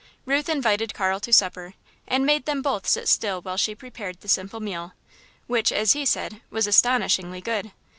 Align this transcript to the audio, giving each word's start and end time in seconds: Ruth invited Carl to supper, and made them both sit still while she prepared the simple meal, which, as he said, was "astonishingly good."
Ruth 0.25 0.49
invited 0.49 0.95
Carl 0.95 1.19
to 1.19 1.31
supper, 1.31 1.75
and 2.07 2.25
made 2.25 2.45
them 2.47 2.63
both 2.63 2.87
sit 2.87 3.07
still 3.07 3.39
while 3.39 3.55
she 3.55 3.75
prepared 3.75 4.21
the 4.21 4.27
simple 4.27 4.59
meal, 4.59 4.93
which, 5.45 5.71
as 5.71 5.93
he 5.93 6.07
said, 6.07 6.41
was 6.49 6.65
"astonishingly 6.65 7.39
good." 7.39 7.69